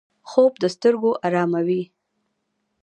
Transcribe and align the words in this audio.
خوب 0.29 0.53
د 0.61 0.63
سترګو 0.75 1.11
آراموي 1.27 1.83